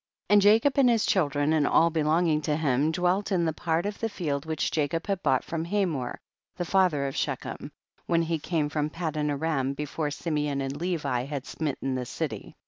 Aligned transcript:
3. 0.29 0.33
And 0.33 0.41
Jacob 0.41 0.79
and 0.79 0.89
his 0.89 1.05
children 1.05 1.53
and 1.53 1.67
all 1.67 1.91
belonging 1.91 2.41
to 2.41 2.55
him 2.57 2.91
dwelt 2.91 3.31
in 3.31 3.45
the 3.45 3.53
part 3.53 3.85
of 3.85 3.99
the 3.99 4.09
field 4.09 4.47
which 4.47 4.71
Jacob 4.71 5.05
had 5.05 5.21
bought 5.21 5.43
from 5.43 5.63
Hamor 5.63 6.19
the 6.55 6.65
father 6.65 7.05
of 7.05 7.15
Shechem, 7.15 7.71
when 8.07 8.23
he 8.23 8.39
came 8.39 8.67
from 8.67 8.89
Padan 8.89 9.29
aram 9.29 9.75
be 9.75 9.85
fore 9.85 10.09
Simeon 10.09 10.59
and 10.59 10.75
Levi 10.75 11.25
had 11.25 11.45
smitten 11.45 11.93
the 11.93 12.07
city. 12.07 12.55